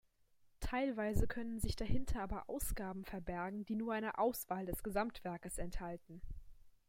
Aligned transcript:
Teilweise 0.61 1.27
können 1.27 1.59
sich 1.59 1.75
dahinter 1.75 2.23
aber 2.23 2.49
Ausgaben 2.49 3.05
verbergen, 3.05 3.65
die 3.67 3.75
nur 3.75 3.93
eine 3.93 4.17
Auswahl 4.17 4.65
des 4.65 4.81
Gesamtwerkes 4.81 5.59
enthalten. 5.59 6.23